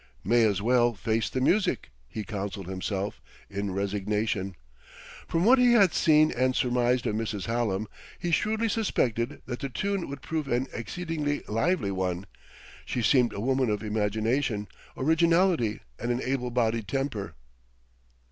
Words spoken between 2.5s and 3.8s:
himself, in